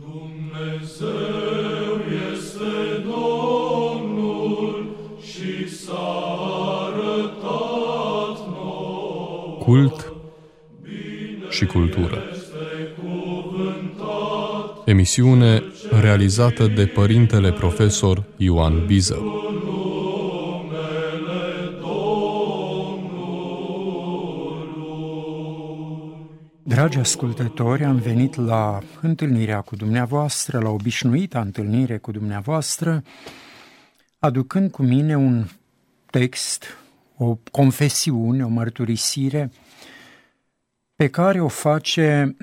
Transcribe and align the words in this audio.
Dumnezeu 0.00 1.10
este 2.32 3.02
Domnul 3.02 4.96
și 5.22 5.68
s-a 5.68 6.36
arătat 6.86 8.38
nouă. 8.48 9.56
Cult 9.58 10.12
și 11.50 11.66
cultură. 11.66 12.22
Emisiune 14.84 15.62
realizată 16.00 16.66
de 16.66 16.86
părintele 16.86 17.52
profesor 17.52 18.24
Ioan 18.36 18.86
Biză. 18.86 19.43
Dragi 26.84 26.98
ascultători, 26.98 27.84
am 27.84 27.96
venit 27.96 28.34
la 28.34 28.82
întâlnirea 29.00 29.60
cu 29.60 29.76
dumneavoastră, 29.76 30.58
la 30.58 30.68
obișnuita 30.68 31.40
întâlnire 31.40 31.98
cu 31.98 32.10
dumneavoastră, 32.10 33.02
aducând 34.18 34.70
cu 34.70 34.82
mine 34.82 35.16
un 35.16 35.46
text, 36.10 36.64
o 37.16 37.38
confesiune, 37.50 38.44
o 38.44 38.48
mărturisire 38.48 39.50
pe 40.96 41.08
care 41.08 41.40
o 41.40 41.48
face 41.48 42.36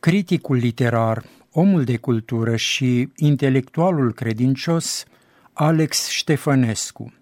criticul 0.00 0.56
literar, 0.56 1.24
omul 1.50 1.84
de 1.84 1.96
cultură 1.96 2.56
și 2.56 3.08
intelectualul 3.16 4.12
credincios 4.12 5.04
Alex 5.52 6.08
Ștefănescu. 6.08 7.12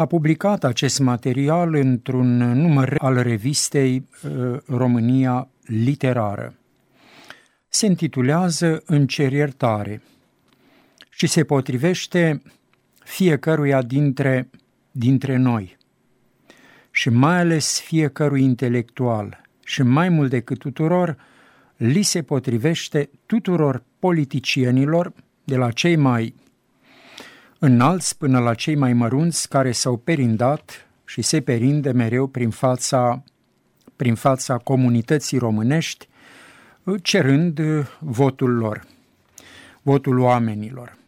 A 0.00 0.06
publicat 0.06 0.64
acest 0.64 0.98
material 0.98 1.74
într-un 1.74 2.36
număr 2.36 2.94
al 2.98 3.22
revistei 3.22 4.08
uh, 4.24 4.58
România 4.66 5.48
Literară. 5.64 6.54
Se 7.68 7.86
intitulează 7.86 8.82
În 8.86 9.06
cer 9.06 9.32
iertare 9.32 10.02
și 11.10 11.26
se 11.26 11.44
potrivește 11.44 12.42
fiecăruia 13.04 13.82
dintre, 13.82 14.50
dintre 14.90 15.36
noi 15.36 15.76
și 16.90 17.08
mai 17.08 17.38
ales 17.38 17.80
fiecărui 17.80 18.42
intelectual 18.42 19.42
și 19.64 19.82
mai 19.82 20.08
mult 20.08 20.30
decât 20.30 20.58
tuturor, 20.58 21.16
li 21.76 22.02
se 22.02 22.22
potrivește 22.22 23.10
tuturor 23.26 23.82
politicienilor, 23.98 25.12
de 25.44 25.56
la 25.56 25.70
cei 25.70 25.96
mai 25.96 26.34
înalți 27.62 28.18
până 28.18 28.38
la 28.38 28.54
cei 28.54 28.74
mai 28.74 28.92
mărunți 28.92 29.48
care 29.48 29.72
s-au 29.72 29.96
perindat 29.96 30.88
și 31.04 31.22
se 31.22 31.40
perinde 31.40 31.90
mereu 31.90 32.26
prin 32.26 32.50
fața, 32.50 33.22
prin 33.96 34.14
fața 34.14 34.56
comunității 34.56 35.38
românești, 35.38 36.08
cerând 37.02 37.60
votul 37.98 38.50
lor, 38.50 38.86
votul 39.82 40.18
oamenilor. 40.18 40.98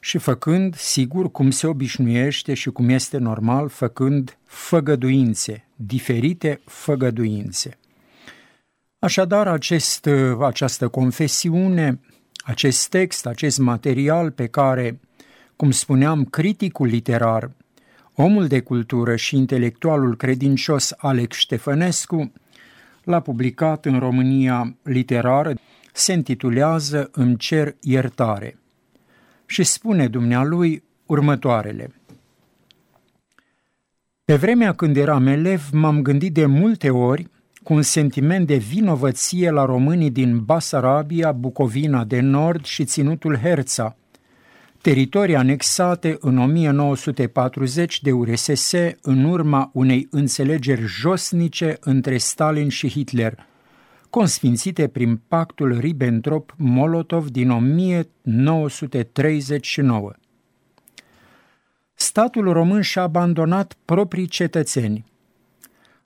Și 0.00 0.18
făcând, 0.18 0.74
sigur, 0.74 1.30
cum 1.30 1.50
se 1.50 1.66
obișnuiește 1.66 2.54
și 2.54 2.70
cum 2.70 2.88
este 2.88 3.18
normal, 3.18 3.68
făcând 3.68 4.38
făgăduințe, 4.44 5.64
diferite 5.76 6.60
făgăduințe. 6.64 7.78
Așadar, 8.98 9.48
acest, 9.48 10.08
această 10.40 10.88
confesiune, 10.88 12.00
acest 12.44 12.88
text, 12.88 13.26
acest 13.26 13.58
material 13.58 14.30
pe 14.30 14.46
care, 14.46 15.00
cum 15.56 15.70
spuneam, 15.70 16.24
criticul 16.24 16.86
literar, 16.86 17.50
omul 18.14 18.46
de 18.46 18.60
cultură 18.60 19.16
și 19.16 19.36
intelectualul 19.36 20.16
credincios 20.16 20.94
Alex 20.96 21.36
Ștefănescu 21.36 22.32
l-a 23.04 23.20
publicat 23.20 23.84
în 23.84 23.98
România 23.98 24.76
literară, 24.82 25.54
se 25.92 26.12
intitulează 26.12 27.08
Îmi 27.12 27.36
cer 27.36 27.76
iertare 27.80 28.58
și 29.46 29.62
spune 29.62 30.08
dumnealui 30.08 30.82
următoarele. 31.06 31.94
Pe 34.24 34.36
vremea 34.36 34.72
când 34.72 34.96
eram 34.96 35.26
elev, 35.26 35.68
m-am 35.72 36.02
gândit 36.02 36.32
de 36.32 36.46
multe 36.46 36.90
ori 36.90 37.28
cu 37.62 37.72
un 37.72 37.82
sentiment 37.82 38.46
de 38.46 38.56
vinovăție 38.56 39.50
la 39.50 39.64
românii 39.64 40.10
din 40.10 40.44
Basarabia, 40.44 41.32
Bucovina 41.32 42.04
de 42.04 42.20
Nord 42.20 42.64
și 42.64 42.84
ținutul 42.84 43.36
Herța, 43.36 43.96
teritorii 44.84 45.36
anexate 45.36 46.16
în 46.20 46.38
1940 46.38 48.02
de 48.02 48.12
URSS 48.12 48.72
în 49.02 49.24
urma 49.24 49.70
unei 49.72 50.06
înțelegeri 50.10 50.86
josnice 50.86 51.76
între 51.80 52.16
Stalin 52.16 52.68
și 52.68 52.88
Hitler, 52.88 53.46
consfințite 54.10 54.88
prin 54.88 55.20
pactul 55.28 55.78
Ribbentrop-Molotov 55.78 57.30
din 57.30 57.50
1939. 57.50 60.12
Statul 61.94 62.52
român 62.52 62.80
și-a 62.80 63.02
abandonat 63.02 63.76
proprii 63.84 64.26
cetățeni– 64.26 65.04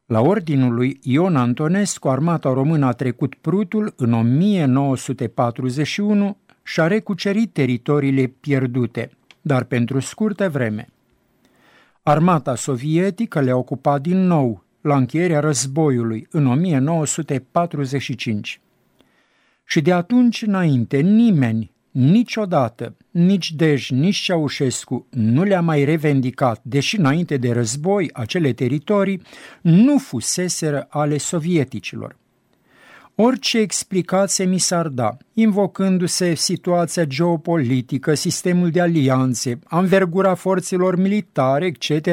la 0.07 0.21
ordinul 0.21 0.75
lui 0.75 0.99
Ion 1.03 1.37
Antonescu, 1.37 2.09
armata 2.09 2.53
română 2.53 2.87
a 2.87 2.93
trecut 2.93 3.35
Prutul 3.35 3.93
în 3.97 4.13
1941 4.13 6.37
și 6.69 6.81
a 6.81 6.87
recucerit 6.87 7.53
teritoriile 7.53 8.27
pierdute, 8.27 9.11
dar 9.41 9.65
pentru 9.65 10.01
scurtă 10.01 10.49
vreme. 10.49 10.89
Armata 12.03 12.55
sovietică 12.55 13.41
le-a 13.41 13.57
ocupat 13.57 14.01
din 14.01 14.27
nou 14.27 14.65
la 14.81 14.97
încheierea 14.97 15.41
războiului 15.41 16.27
în 16.31 16.47
1945. 16.47 18.61
Și 19.65 19.81
de 19.81 19.93
atunci 19.93 20.43
înainte 20.43 21.01
nimeni 21.01 21.71
Niciodată, 21.91 22.97
nici 23.11 23.53
Dej, 23.53 23.91
nici 23.91 24.17
Ceaușescu 24.17 25.07
nu 25.11 25.43
le-a 25.43 25.61
mai 25.61 25.85
revendicat, 25.85 26.61
deși 26.63 26.99
înainte 26.99 27.37
de 27.37 27.53
război 27.53 28.11
acele 28.13 28.53
teritorii 28.53 29.23
nu 29.63 29.99
fuseseră 29.99 30.87
ale 30.89 31.19
sovieticilor. 31.19 32.17
Orice 33.21 33.59
explicație 33.59 34.45
mi 34.45 34.59
s-ar 34.59 34.89
da, 34.89 35.17
invocându-se 35.33 36.35
situația 36.35 37.05
geopolitică, 37.05 38.15
sistemul 38.15 38.71
de 38.71 38.81
alianțe, 38.81 39.59
anvergura 39.65 40.35
forțelor 40.35 40.97
militare, 40.97 41.67
etc., 41.67 42.07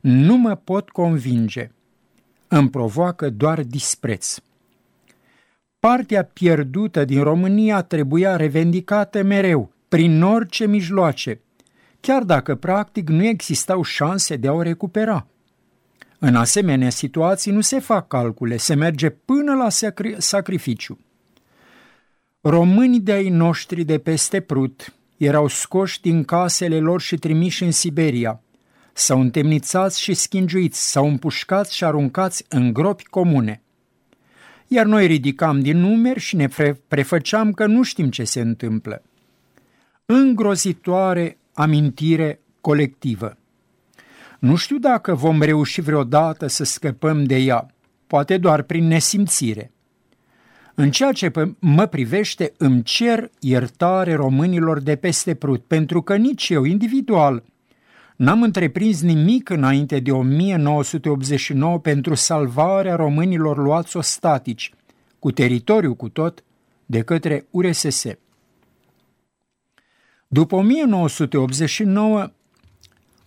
nu 0.00 0.36
mă 0.36 0.54
pot 0.54 0.90
convinge. 0.90 1.70
Îmi 2.48 2.70
provoacă 2.70 3.30
doar 3.30 3.62
dispreț. 3.62 4.36
Partea 5.78 6.24
pierdută 6.24 7.04
din 7.04 7.22
România 7.22 7.82
trebuia 7.82 8.36
revendicată 8.36 9.22
mereu, 9.22 9.72
prin 9.88 10.22
orice 10.22 10.66
mijloace, 10.66 11.40
chiar 12.00 12.22
dacă 12.22 12.54
practic 12.54 13.08
nu 13.08 13.24
existau 13.24 13.82
șanse 13.82 14.36
de 14.36 14.48
a 14.48 14.52
o 14.52 14.62
recupera. 14.62 15.26
În 16.24 16.34
asemenea 16.34 16.90
situații 16.90 17.52
nu 17.52 17.60
se 17.60 17.78
fac 17.78 18.06
calcule, 18.06 18.56
se 18.56 18.74
merge 18.74 19.08
până 19.10 19.54
la 19.54 19.68
sacri- 19.68 20.18
sacrificiu. 20.18 20.98
Românii 22.40 23.00
de-ai 23.00 23.28
noștri 23.28 23.84
de 23.84 23.98
peste 23.98 24.40
Prut 24.40 24.94
erau 25.16 25.48
scoși 25.48 26.00
din 26.00 26.24
casele 26.24 26.78
lor 26.78 27.00
și 27.00 27.16
trimiși 27.16 27.62
în 27.62 27.70
Siberia. 27.70 28.40
S-au 28.92 29.20
întemnițați 29.20 30.00
și 30.00 30.14
schingiuiți, 30.14 30.90
s-au 30.90 31.06
împușcați 31.06 31.76
și 31.76 31.84
aruncați 31.84 32.44
în 32.48 32.72
gropi 32.72 33.04
comune 33.04 33.62
iar 34.72 34.86
noi 34.86 35.06
ridicam 35.06 35.60
din 35.60 35.78
numeri 35.78 36.20
și 36.20 36.36
ne 36.36 36.48
prefăceam 36.88 37.52
că 37.52 37.66
nu 37.66 37.82
știm 37.82 38.10
ce 38.10 38.24
se 38.24 38.40
întâmplă. 38.40 39.02
Îngrozitoare 40.06 41.38
amintire 41.52 42.40
colectivă. 42.60 43.36
Nu 44.42 44.56
știu 44.56 44.78
dacă 44.78 45.14
vom 45.14 45.42
reuși 45.42 45.80
vreodată 45.80 46.46
să 46.46 46.64
scăpăm 46.64 47.24
de 47.24 47.36
ea, 47.36 47.66
poate 48.06 48.38
doar 48.38 48.62
prin 48.62 48.86
nesimțire. 48.86 49.72
În 50.74 50.90
ceea 50.90 51.12
ce 51.12 51.32
mă 51.58 51.86
privește, 51.86 52.52
îmi 52.56 52.82
cer 52.82 53.30
iertare 53.40 54.14
românilor 54.14 54.80
de 54.80 54.96
peste 54.96 55.34
Prut, 55.34 55.64
pentru 55.64 56.02
că 56.02 56.16
nici 56.16 56.48
eu, 56.48 56.64
individual, 56.64 57.42
N-am 58.16 58.42
întreprins 58.42 59.00
nimic 59.00 59.48
înainte 59.48 60.00
de 60.00 60.10
1989 60.12 61.78
pentru 61.78 62.14
salvarea 62.14 62.94
românilor 62.94 63.56
luați 63.56 63.96
ostatici, 63.96 64.72
cu 65.18 65.30
teritoriu 65.30 65.94
cu 65.94 66.08
tot, 66.08 66.44
de 66.86 67.02
către 67.02 67.46
URSS. 67.50 68.04
După 70.28 70.56
1989, 70.56 72.30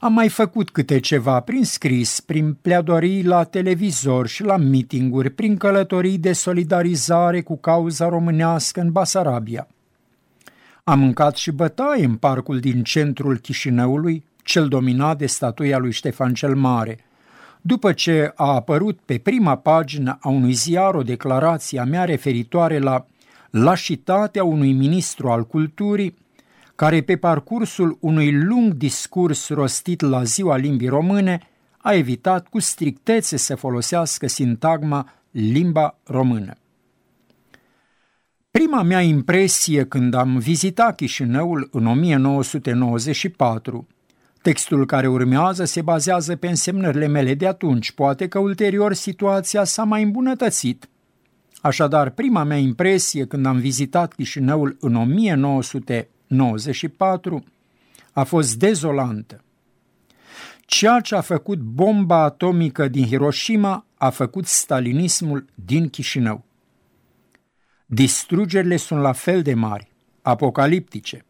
am 0.05 0.13
mai 0.13 0.29
făcut 0.29 0.69
câte 0.69 0.99
ceva 0.99 1.39
prin 1.39 1.63
scris, 1.63 2.19
prin 2.19 2.53
pleadorii 2.53 3.23
la 3.23 3.43
televizor 3.43 4.27
și 4.27 4.43
la 4.43 4.57
mitinguri, 4.57 5.29
prin 5.29 5.57
călătorii 5.57 6.17
de 6.17 6.33
solidarizare 6.33 7.41
cu 7.41 7.57
cauza 7.57 8.09
românească 8.09 8.81
în 8.81 8.91
Basarabia. 8.91 9.67
Am 10.83 10.99
mâncat 10.99 11.35
și 11.35 11.51
bătaie 11.51 12.05
în 12.05 12.15
parcul 12.15 12.59
din 12.59 12.83
centrul 12.83 13.37
Chișinăului, 13.37 14.23
cel 14.43 14.67
dominat 14.67 15.17
de 15.17 15.25
statuia 15.25 15.77
lui 15.77 15.91
Ștefan 15.91 16.33
cel 16.33 16.55
Mare. 16.55 17.05
După 17.61 17.91
ce 17.91 18.31
a 18.35 18.53
apărut 18.53 18.99
pe 19.05 19.17
prima 19.17 19.55
pagină 19.55 20.17
a 20.21 20.29
unui 20.29 20.53
ziar 20.53 20.95
o 20.95 21.03
declarație 21.03 21.79
a 21.79 21.83
mea 21.83 22.03
referitoare 22.03 22.79
la 22.79 23.05
lașitatea 23.49 24.43
unui 24.43 24.71
ministru 24.71 25.29
al 25.29 25.45
culturii 25.45 26.15
care 26.75 27.01
pe 27.01 27.17
parcursul 27.17 27.97
unui 27.99 28.31
lung 28.31 28.73
discurs 28.73 29.49
rostit 29.49 30.01
la 30.01 30.23
ziua 30.23 30.55
limbii 30.55 30.87
române 30.87 31.39
a 31.77 31.93
evitat 31.93 32.47
cu 32.47 32.59
strictețe 32.59 33.37
să 33.37 33.55
folosească 33.55 34.27
sintagma 34.27 35.13
limba 35.31 35.99
română. 36.03 36.53
Prima 38.51 38.81
mea 38.81 39.01
impresie 39.01 39.85
când 39.85 40.13
am 40.13 40.37
vizitat 40.37 40.95
Chișinăul 40.95 41.69
în 41.71 41.85
1994, 41.85 43.87
textul 44.41 44.85
care 44.85 45.07
urmează 45.07 45.65
se 45.65 45.81
bazează 45.81 46.35
pe 46.35 46.47
însemnările 46.47 47.07
mele 47.07 47.33
de 47.33 47.47
atunci, 47.47 47.91
poate 47.91 48.27
că 48.27 48.39
ulterior 48.39 48.93
situația 48.93 49.63
s-a 49.63 49.83
mai 49.83 50.03
îmbunătățit. 50.03 50.89
Așadar, 51.61 52.09
prima 52.09 52.43
mea 52.43 52.57
impresie 52.57 53.25
când 53.25 53.45
am 53.45 53.57
vizitat 53.57 54.13
Chișinăul 54.13 54.77
în 54.79 54.95
1994 54.95 56.14
a 58.11 58.23
fost 58.23 58.55
dezolantă. 58.55 59.43
Ceea 60.65 60.99
ce 60.99 61.15
a 61.15 61.21
făcut 61.21 61.59
bomba 61.59 62.23
atomică 62.23 62.87
din 62.87 63.05
Hiroshima 63.05 63.85
a 63.97 64.09
făcut 64.09 64.45
stalinismul 64.45 65.45
din 65.65 65.89
Chișinău. 65.89 66.43
Distrugerile 67.85 68.77
sunt 68.77 69.01
la 69.01 69.11
fel 69.11 69.41
de 69.41 69.53
mari, 69.53 69.91
apocaliptice. 70.21 71.25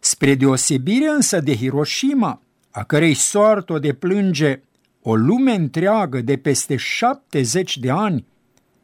Spre 0.00 0.34
deosebire 0.34 1.08
însă 1.08 1.40
de 1.40 1.56
Hiroshima, 1.56 2.40
a 2.70 2.82
cărei 2.82 3.14
soartă 3.14 3.72
o 3.72 3.78
deplânge 3.78 4.60
o 5.02 5.14
lume 5.14 5.52
întreagă 5.52 6.20
de 6.20 6.36
peste 6.36 6.76
70 6.76 7.78
de 7.78 7.90
ani, 7.90 8.26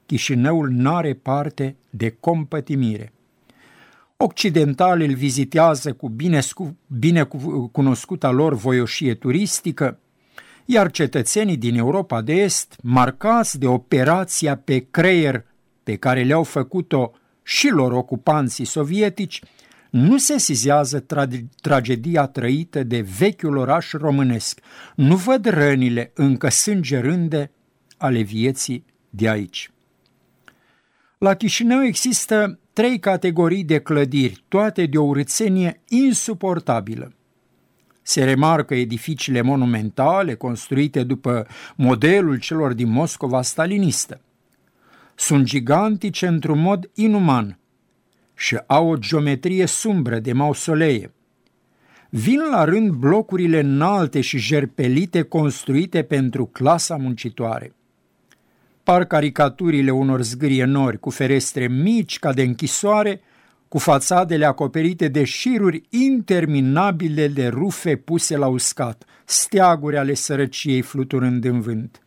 Chișinăul 0.06 0.70
n-are 0.70 1.14
parte 1.14 1.76
de 1.90 2.10
compătimire. 2.20 3.12
Occidentalii 4.24 5.06
îl 5.06 5.14
vizitează 5.14 5.92
cu 5.92 6.08
bine, 6.08 6.40
bine 6.86 7.28
cunoscuta 7.72 8.30
lor 8.30 8.54
voioșie 8.54 9.14
turistică, 9.14 9.98
iar 10.64 10.90
cetățenii 10.90 11.56
din 11.56 11.76
Europa 11.76 12.20
de 12.20 12.32
Est, 12.32 12.76
marcați 12.82 13.58
de 13.58 13.66
operația 13.66 14.56
pe 14.56 14.86
creier 14.90 15.44
pe 15.82 15.96
care 15.96 16.22
le-au 16.22 16.42
făcut-o 16.42 17.12
și 17.42 17.68
lor 17.68 17.92
ocupanții 17.92 18.64
sovietici, 18.64 19.42
nu 19.90 20.18
se 20.18 20.38
sizează 20.38 21.04
tra- 21.04 21.44
tragedia 21.60 22.26
trăită 22.26 22.82
de 22.82 23.00
vechiul 23.18 23.56
oraș 23.56 23.92
românesc, 23.92 24.60
nu 24.94 25.16
văd 25.16 25.44
rănile 25.44 26.10
încă 26.14 26.48
sângerânde 26.48 27.50
ale 27.96 28.20
vieții 28.20 28.84
de 29.10 29.28
aici. 29.28 29.70
La 31.18 31.34
Chișinău 31.34 31.84
există 31.84 32.58
trei 32.72 32.98
categorii 32.98 33.64
de 33.64 33.78
clădiri, 33.78 34.44
toate 34.48 34.86
de 34.86 34.98
o 34.98 35.02
urățenie 35.02 35.80
insuportabilă. 35.88 37.12
Se 38.02 38.24
remarcă 38.24 38.74
edificiile 38.74 39.40
monumentale 39.40 40.34
construite 40.34 41.02
după 41.02 41.46
modelul 41.76 42.38
celor 42.38 42.72
din 42.72 42.88
Moscova 42.88 43.42
stalinistă. 43.42 44.20
Sunt 45.14 45.44
gigantice 45.44 46.26
într-un 46.26 46.60
mod 46.60 46.90
inuman 46.94 47.58
și 48.34 48.58
au 48.66 48.88
o 48.88 48.96
geometrie 48.96 49.66
sumbră 49.66 50.18
de 50.18 50.32
mausolee. 50.32 51.12
Vin 52.10 52.40
la 52.50 52.64
rând 52.64 52.90
blocurile 52.90 53.60
înalte 53.60 54.20
și 54.20 54.38
jerpelite 54.38 55.22
construite 55.22 56.02
pentru 56.02 56.46
clasa 56.46 56.96
muncitoare. 56.96 57.74
Par 58.92 59.04
caricaturile 59.04 59.90
unor 59.90 60.22
zgârie 60.22 60.64
nori 60.64 60.98
cu 60.98 61.10
ferestre 61.10 61.68
mici 61.68 62.18
ca 62.18 62.32
de 62.32 62.42
închisoare, 62.42 63.20
cu 63.68 63.78
fațadele 63.78 64.44
acoperite 64.44 65.08
de 65.08 65.24
șiruri 65.24 65.82
interminabile 65.88 67.28
de 67.28 67.46
rufe 67.46 67.96
puse 67.96 68.36
la 68.36 68.46
uscat, 68.46 69.04
steaguri 69.24 69.96
ale 69.96 70.14
sărăciei 70.14 70.80
fluturând 70.80 71.44
în 71.44 71.60
vânt. 71.60 72.02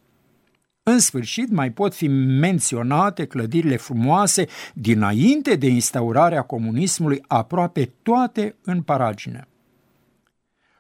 În 0.84 1.00
sfârșit, 1.00 1.52
mai 1.52 1.72
pot 1.72 1.96
fi 1.96 2.08
menționate 2.08 3.26
clădirile 3.26 3.78
frumoase 3.78 4.46
dinainte 4.74 5.56
de 5.56 5.68
instaurarea 5.68 6.42
comunismului, 6.42 7.22
aproape 7.28 7.94
toate 8.02 8.56
în 8.64 8.82
paragină. 8.82 9.48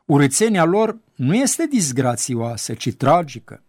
Urățenia 0.05 0.63
lor 0.63 0.97
nu 1.15 1.35
este 1.35 1.67
disgrațioasă, 1.69 2.73
ci 2.73 2.93
tragică. 2.93 3.64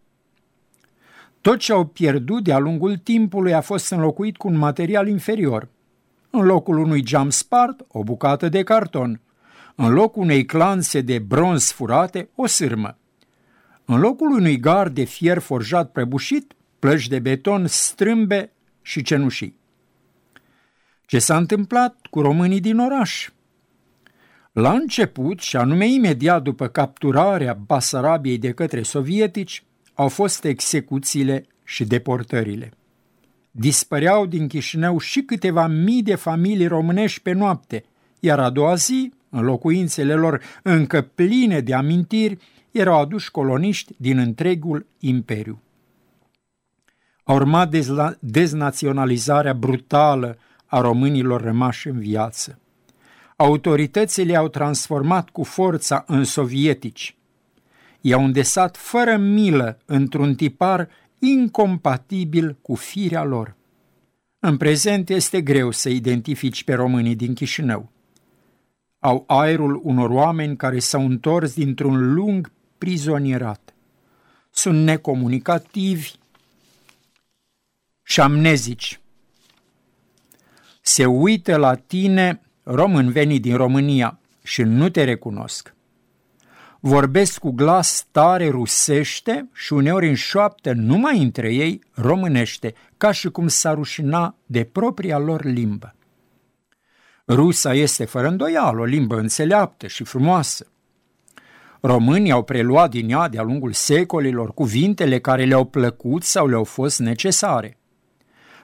Tot 1.46 1.58
ce 1.58 1.72
au 1.72 1.84
pierdut 1.84 2.44
de-a 2.44 2.58
lungul 2.58 2.96
timpului 2.96 3.54
a 3.54 3.60
fost 3.60 3.90
înlocuit 3.90 4.36
cu 4.36 4.48
un 4.48 4.56
material 4.56 5.08
inferior. 5.08 5.68
În 6.30 6.44
locul 6.44 6.78
unui 6.78 7.02
geam 7.02 7.30
spart, 7.30 7.84
o 7.88 8.02
bucată 8.02 8.48
de 8.48 8.62
carton. 8.62 9.20
În 9.74 9.92
locul 9.92 10.22
unei 10.22 10.44
clanțe 10.44 11.00
de 11.00 11.18
bronz 11.18 11.70
furate, 11.70 12.28
o 12.34 12.46
sârmă. 12.46 12.98
În 13.84 14.00
locul 14.00 14.30
unui 14.30 14.60
gard 14.60 14.94
de 14.94 15.04
fier 15.04 15.38
forjat 15.38 15.90
prăbușit, 15.90 16.52
plăci 16.78 17.08
de 17.08 17.18
beton 17.18 17.66
strâmbe 17.66 18.52
și 18.82 19.02
cenușii. 19.02 19.58
Ce 21.04 21.18
s-a 21.18 21.36
întâmplat 21.36 21.96
cu 22.10 22.20
românii 22.20 22.60
din 22.60 22.78
oraș? 22.78 23.28
La 24.52 24.72
început, 24.72 25.40
și 25.40 25.56
anume 25.56 25.88
imediat 25.88 26.42
după 26.42 26.66
capturarea 26.68 27.58
Basarabiei 27.66 28.38
de 28.38 28.52
către 28.52 28.82
sovietici, 28.82 29.64
au 29.96 30.08
fost 30.08 30.44
execuțiile 30.44 31.46
și 31.64 31.84
deportările. 31.84 32.70
Dispăreau 33.50 34.26
din 34.26 34.48
Chișinău 34.48 34.98
și 34.98 35.20
câteva 35.22 35.66
mii 35.66 36.02
de 36.02 36.14
familii 36.14 36.66
românești 36.66 37.20
pe 37.20 37.32
noapte, 37.32 37.84
iar 38.20 38.38
a 38.38 38.50
doua 38.50 38.74
zi, 38.74 39.12
în 39.28 39.44
locuințele 39.44 40.14
lor 40.14 40.42
încă 40.62 41.00
pline 41.00 41.60
de 41.60 41.74
amintiri, 41.74 42.38
erau 42.70 43.00
aduși 43.00 43.30
coloniști 43.30 43.92
din 43.96 44.18
întregul 44.18 44.86
imperiu. 44.98 45.60
A 47.24 47.32
urmat 47.32 47.74
deznaționalizarea 48.20 49.54
brutală 49.54 50.38
a 50.66 50.80
românilor 50.80 51.40
rămași 51.40 51.88
în 51.88 51.98
viață. 51.98 52.58
Autoritățile 53.36 54.36
au 54.36 54.48
transformat 54.48 55.30
cu 55.30 55.42
forța 55.42 56.04
în 56.06 56.24
sovietici. 56.24 57.15
I-au 58.08 58.24
îndesat 58.24 58.76
fără 58.76 59.16
milă 59.16 59.78
într-un 59.84 60.34
tipar 60.34 60.88
incompatibil 61.18 62.56
cu 62.62 62.74
firea 62.74 63.24
lor. 63.24 63.54
În 64.38 64.56
prezent 64.56 65.08
este 65.08 65.40
greu 65.40 65.70
să 65.70 65.88
identifici 65.88 66.64
pe 66.64 66.74
românii 66.74 67.14
din 67.14 67.34
Chișinău. 67.34 67.90
Au 68.98 69.24
aerul 69.26 69.80
unor 69.82 70.10
oameni 70.10 70.56
care 70.56 70.78
s-au 70.78 71.04
întors 71.04 71.54
dintr-un 71.54 72.14
lung 72.14 72.52
prizonierat. 72.78 73.74
Sunt 74.50 74.84
necomunicativi 74.84 76.12
și 78.02 78.20
amnezici. 78.20 79.00
Se 80.80 81.06
uită 81.06 81.56
la 81.56 81.74
tine 81.74 82.40
român 82.62 83.10
venit 83.10 83.42
din 83.42 83.56
România 83.56 84.18
și 84.42 84.62
nu 84.62 84.88
te 84.88 85.04
recunosc. 85.04 85.75
Vorbesc 86.86 87.38
cu 87.38 87.50
glas 87.50 88.06
tare 88.10 88.48
rusește 88.48 89.48
și 89.52 89.72
uneori 89.72 90.08
în 90.08 90.14
șoaptă 90.14 90.72
numai 90.72 91.22
între 91.22 91.54
ei 91.54 91.80
românește, 91.94 92.74
ca 92.96 93.12
și 93.12 93.28
cum 93.28 93.48
s-ar 93.48 93.74
rușina 93.74 94.36
de 94.44 94.64
propria 94.64 95.18
lor 95.18 95.44
limbă. 95.44 95.94
Rusa 97.28 97.74
este 97.74 98.04
fără 98.04 98.28
îndoială 98.28 98.80
o 98.80 98.84
limbă 98.84 99.16
înțeleaptă 99.18 99.86
și 99.86 100.04
frumoasă. 100.04 100.66
Românii 101.80 102.30
au 102.30 102.42
preluat 102.42 102.90
din 102.90 103.10
ea 103.10 103.28
de-a 103.28 103.42
lungul 103.42 103.72
secolilor 103.72 104.54
cuvintele 104.54 105.20
care 105.20 105.44
le-au 105.44 105.64
plăcut 105.64 106.22
sau 106.22 106.46
le-au 106.46 106.64
fost 106.64 106.98
necesare. 106.98 107.78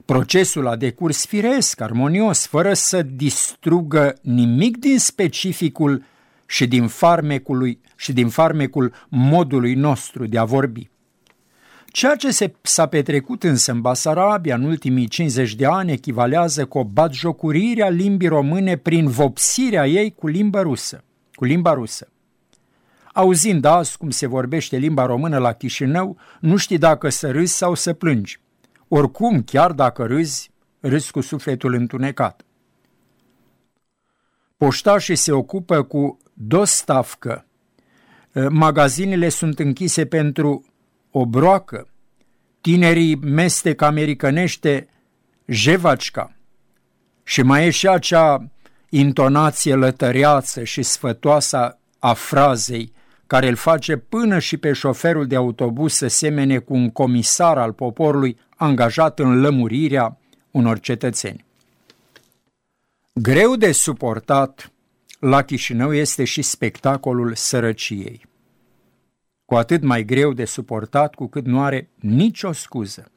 Procesul 0.05 0.67
a 0.67 0.77
decurs 0.77 1.27
firesc, 1.27 1.81
armonios, 1.81 2.47
fără 2.47 2.75
să 2.75 3.03
distrugă 3.03 4.15
nimic 4.21 4.77
din 4.77 4.99
specificul 4.99 6.05
și 6.53 6.67
din 6.67 6.87
farmecului 6.87 7.81
și 7.97 8.13
din 8.13 8.29
farmecul 8.29 8.93
modului 9.09 9.75
nostru 9.75 10.27
de 10.27 10.39
a 10.39 10.45
vorbi. 10.45 10.91
Ceea 11.87 12.17
ce 12.17 12.31
se, 12.31 12.55
s-a 12.63 12.87
petrecut 12.87 13.43
însă 13.43 13.73
în 13.73 13.81
Basarabia 13.81 14.55
în 14.55 14.65
ultimii 14.65 15.09
50 15.09 15.55
de 15.55 15.67
ani 15.67 15.93
echivalează 15.93 16.67
cu 16.67 16.79
o 16.79 16.85
batjocurire 16.85 17.83
a 17.83 17.89
limbii 17.89 18.29
române 18.29 18.77
prin 18.77 19.09
vopsirea 19.09 19.87
ei 19.87 20.15
cu 20.15 20.27
limba 20.27 20.63
rusă. 20.63 21.05
Cu 21.35 21.45
limba 21.45 21.73
rusă. 21.73 22.09
Auzind 23.13 23.65
azi 23.65 23.97
cum 23.97 24.11
se 24.11 24.27
vorbește 24.27 24.77
limba 24.77 25.07
română 25.07 25.39
la 25.39 25.53
Chișinău, 25.53 26.17
nu 26.41 26.57
știi 26.57 26.79
dacă 26.79 27.09
să 27.09 27.31
râzi 27.31 27.57
sau 27.57 27.75
să 27.75 27.93
plângi. 27.93 28.41
Oricum, 28.89 29.43
chiar 29.43 29.73
dacă 29.73 30.05
râzi, 30.05 30.51
râzi 30.81 31.11
cu 31.11 31.21
sufletul 31.21 31.75
întunecat. 31.75 32.45
Poștașii 34.57 35.17
se 35.17 35.33
ocupă 35.33 35.83
cu 35.83 36.19
dostavcă. 36.47 37.47
Magazinele 38.49 39.29
sunt 39.29 39.59
închise 39.59 40.07
pentru 40.07 40.65
o 41.11 41.27
broacă. 41.27 41.89
Tinerii 42.61 43.17
mestec 43.17 43.83
americanește 43.83 44.89
jevacica. 45.47 46.37
Și 47.25 47.43
mai 47.43 47.67
e 47.67 47.71
și 47.71 47.89
acea 47.89 48.51
intonație 48.89 49.75
lătăreață 49.75 50.65
și 50.65 50.83
sfătoasă 50.83 51.79
a 51.99 52.13
frazei 52.13 52.93
care 53.27 53.49
îl 53.49 53.55
face 53.55 53.97
până 53.97 54.39
și 54.39 54.57
pe 54.57 54.73
șoferul 54.73 55.27
de 55.27 55.37
autobuz 55.37 55.93
să 55.93 56.07
semene 56.07 56.59
cu 56.59 56.75
un 56.75 56.91
comisar 56.91 57.59
al 57.59 57.73
poporului 57.73 58.39
angajat 58.57 59.19
în 59.19 59.41
lămurirea 59.41 60.19
unor 60.51 60.81
cetățeni. 60.81 61.45
Greu 63.13 63.57
de 63.57 63.73
suportat 63.73 64.72
la 65.25 65.43
Chișinău 65.43 65.95
este 65.95 66.25
și 66.25 66.43
spectacolul 66.43 67.35
sărăciei. 67.35 68.25
Cu 69.45 69.55
atât 69.55 69.83
mai 69.83 70.05
greu 70.05 70.33
de 70.33 70.45
suportat 70.45 71.15
cu 71.15 71.27
cât 71.27 71.47
nu 71.47 71.63
are 71.63 71.91
nicio 71.95 72.53
scuză. 72.53 73.11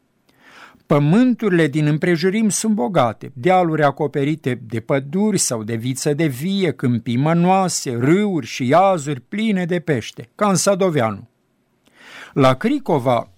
Pământurile 0.86 1.68
din 1.68 1.86
împrejurim 1.86 2.50
sunt 2.50 2.74
bogate, 2.74 3.32
dealuri 3.34 3.84
acoperite 3.84 4.62
de 4.68 4.80
păduri 4.80 5.38
sau 5.38 5.64
de 5.64 5.76
viță 5.76 6.14
de 6.14 6.26
vie, 6.26 6.72
câmpii 6.72 7.18
mănoase, 7.18 7.92
râuri 7.92 8.46
și 8.46 8.68
iazuri 8.68 9.20
pline 9.20 9.66
de 9.66 9.80
pește, 9.80 10.30
ca 10.36 10.50
în 10.50 10.56
Sadoveanu. 10.56 11.30
La 12.34 12.54
Cricova, 12.54 13.32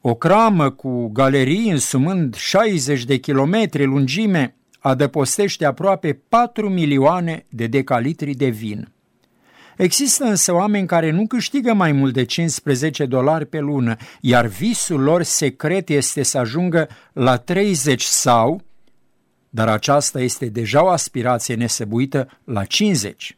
o 0.00 0.14
cramă 0.14 0.70
cu 0.70 1.08
galerii 1.08 1.70
însumând 1.70 2.34
60 2.34 3.04
de 3.04 3.16
kilometri 3.16 3.84
lungime 3.84 4.56
adăpostește 4.78 5.64
aproape 5.64 6.20
4 6.28 6.68
milioane 6.68 7.46
de 7.48 7.66
decalitri 7.66 8.34
de 8.34 8.48
vin. 8.48 8.92
Există 9.76 10.24
însă 10.24 10.52
oameni 10.52 10.86
care 10.86 11.10
nu 11.10 11.26
câștigă 11.26 11.72
mai 11.72 11.92
mult 11.92 12.12
de 12.12 12.24
15 12.24 13.06
dolari 13.06 13.46
pe 13.46 13.58
lună, 13.58 13.96
iar 14.20 14.46
visul 14.46 15.00
lor 15.00 15.22
secret 15.22 15.88
este 15.88 16.22
să 16.22 16.38
ajungă 16.38 16.88
la 17.12 17.36
30 17.36 18.02
sau, 18.02 18.62
dar 19.50 19.68
aceasta 19.68 20.20
este 20.20 20.46
deja 20.46 20.84
o 20.84 20.88
aspirație 20.88 21.54
nesăbuită, 21.54 22.40
la 22.44 22.64
50. 22.64 23.36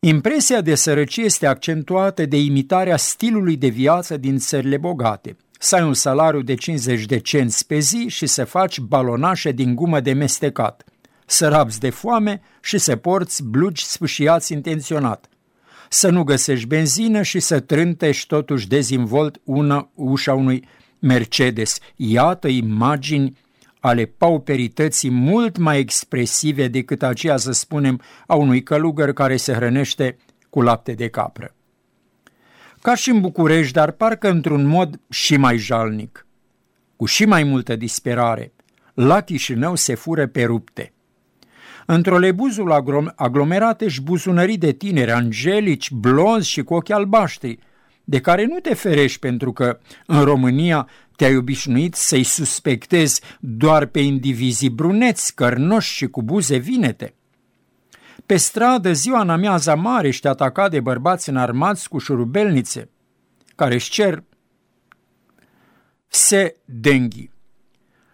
Impresia 0.00 0.60
de 0.60 0.74
sărăcie 0.74 1.24
este 1.24 1.46
accentuată 1.46 2.26
de 2.26 2.36
imitarea 2.36 2.96
stilului 2.96 3.56
de 3.56 3.68
viață 3.68 4.16
din 4.16 4.38
țările 4.38 4.76
bogate. 4.76 5.36
Să 5.64 5.76
ai 5.76 5.82
un 5.82 5.94
salariu 5.94 6.42
de 6.42 6.54
50 6.54 7.04
de 7.04 7.18
cenți 7.18 7.66
pe 7.66 7.78
zi 7.78 8.06
și 8.08 8.26
să 8.26 8.44
faci 8.44 8.80
balonașe 8.80 9.52
din 9.52 9.74
gumă 9.74 10.00
de 10.00 10.12
mestecat– 10.12 10.84
să 11.32 11.48
rabzi 11.48 11.78
de 11.78 11.90
foame 11.90 12.40
și 12.62 12.78
să 12.78 12.96
porți 12.96 13.44
blugi 13.44 13.84
sfâșiați 13.84 14.52
intenționat, 14.52 15.28
să 15.88 16.10
nu 16.10 16.22
găsești 16.22 16.66
benzină 16.66 17.22
și 17.22 17.40
să 17.40 17.60
trântești 17.60 18.26
totuși 18.26 18.68
dezvolt 18.68 19.40
una 19.44 19.90
ușa 19.94 20.34
unui 20.34 20.68
Mercedes. 20.98 21.78
Iată 21.96 22.48
imagini 22.48 23.36
ale 23.80 24.04
pauperității 24.04 25.10
mult 25.10 25.56
mai 25.56 25.78
expresive 25.78 26.68
decât 26.68 27.02
aceea, 27.02 27.36
să 27.36 27.52
spunem, 27.52 28.00
a 28.26 28.34
unui 28.34 28.62
călugăr 28.62 29.12
care 29.12 29.36
se 29.36 29.52
hrănește 29.52 30.16
cu 30.50 30.60
lapte 30.60 30.92
de 30.92 31.08
capră. 31.08 31.54
Ca 32.82 32.94
și 32.94 33.10
în 33.10 33.20
București, 33.20 33.72
dar 33.72 33.90
parcă 33.90 34.30
într-un 34.30 34.66
mod 34.66 35.00
și 35.10 35.36
mai 35.36 35.56
jalnic, 35.56 36.26
cu 36.96 37.04
și 37.04 37.24
mai 37.24 37.42
multă 37.42 37.76
disperare, 37.76 38.52
la 38.94 39.20
Chișinău 39.20 39.74
se 39.74 39.94
fură 39.94 40.26
pe 40.26 40.44
rupte. 40.44 40.92
Într-o 41.86 42.18
lebuzul 42.18 42.72
aglomerat 43.16 43.80
ești 43.80 44.02
buzunării 44.02 44.58
de 44.58 44.72
tineri, 44.72 45.10
angelici, 45.10 45.90
blonzi 45.90 46.48
și 46.48 46.62
cu 46.62 46.74
ochi 46.74 46.90
albaștri, 46.90 47.58
de 48.04 48.20
care 48.20 48.44
nu 48.44 48.58
te 48.58 48.74
ferești 48.74 49.18
pentru 49.18 49.52
că 49.52 49.78
în 50.06 50.24
România 50.24 50.88
te-ai 51.16 51.36
obișnuit 51.36 51.94
să-i 51.94 52.22
suspectezi 52.24 53.20
doar 53.40 53.86
pe 53.86 54.00
indivizii 54.00 54.70
bruneți, 54.70 55.34
cărnoși 55.34 55.94
și 55.94 56.06
cu 56.06 56.22
buze 56.22 56.56
vinete. 56.56 57.14
Pe 58.26 58.36
stradă, 58.36 58.92
ziua 58.92 59.20
în 59.20 59.30
amiaza 59.30 59.74
mare, 59.74 60.08
ești 60.08 60.26
atacat 60.26 60.70
de 60.70 60.80
bărbați 60.80 61.28
înarmați 61.28 61.88
cu 61.88 61.98
șurubelnițe, 61.98 62.90
care 63.54 63.74
își 63.74 63.90
cer 63.90 64.24
se 66.08 66.56
denghi. 66.64 67.30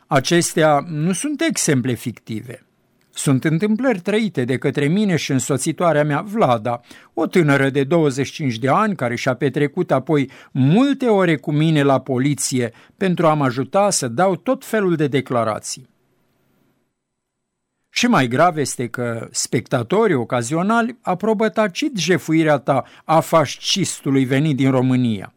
Acestea 0.07 0.85
nu 0.87 1.12
sunt 1.12 1.41
exemple 1.41 1.95
fictive. 1.95 2.62
Sunt 3.11 3.45
întâmplări 3.45 4.00
trăite 4.00 4.45
de 4.45 4.59
către 4.59 4.87
mine 4.87 5.17
și 5.17 5.31
însoțitoarea 5.33 6.05
mea, 6.05 6.21
Vlada, 6.21 6.81
o 7.15 7.27
tânără 7.27 7.71
de 7.71 7.85
25 7.85 8.59
de 8.59 8.69
ani 8.69 8.97
care 8.97 9.15
și-a 9.15 9.35
petrecut 9.35 9.91
apoi 9.91 10.31
multe 10.53 11.07
ore 11.07 11.37
cu 11.37 11.53
mine 11.53 11.83
la 11.83 12.00
poliție 12.00 12.73
pentru 12.97 13.27
a 13.27 13.35
mă 13.35 13.45
ajuta 13.45 13.91
să 13.91 14.09
dau 14.09 14.37
tot 14.37 14.65
felul 14.65 14.97
de 14.97 15.07
declarații. 15.07 15.88
Și 17.90 18.07
mai 18.07 18.28
grav 18.28 18.57
este 18.57 18.88
că 18.88 19.28
spectatorii 19.30 20.14
ocazionali 20.14 20.99
aprobă 21.00 21.49
tacit 21.49 21.97
jefuirea 21.97 22.59
ta 22.59 22.85
a 23.04 23.21
fascistului 23.21 24.25
venit 24.25 24.57
din 24.57 24.71
România. 24.71 25.33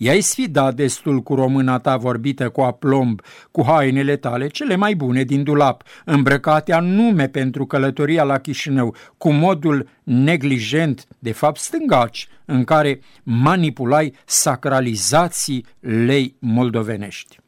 I-ai 0.00 0.20
sfidat 0.20 0.74
destul 0.74 1.20
cu 1.20 1.34
româna 1.34 1.78
ta 1.78 1.96
vorbită 1.96 2.48
cu 2.48 2.60
aplomb, 2.60 3.20
cu 3.50 3.64
hainele 3.64 4.16
tale 4.16 4.48
cele 4.48 4.76
mai 4.76 4.94
bune 4.94 5.22
din 5.22 5.42
dulap, 5.42 5.82
îmbrăcate 6.04 6.72
anume 6.72 7.28
pentru 7.28 7.66
călătoria 7.66 8.22
la 8.22 8.38
Chișinău, 8.38 8.94
cu 9.16 9.32
modul 9.32 9.88
neglijent, 10.02 11.06
de 11.18 11.32
fapt 11.32 11.58
stângaci, 11.58 12.28
în 12.44 12.64
care 12.64 13.00
manipulai 13.22 14.14
sacralizații 14.24 15.66
lei 15.80 16.36
moldovenești. 16.38 17.38